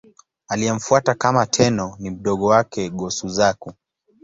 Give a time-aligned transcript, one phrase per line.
[0.47, 3.73] Aliyemfuata kama Tenno ni mdogo wake, Go-Suzaku.